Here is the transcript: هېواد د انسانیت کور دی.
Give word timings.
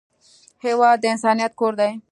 هېواد 0.65 0.97
د 1.01 1.05
انسانیت 1.13 1.51
کور 1.59 1.73
دی. 1.79 1.91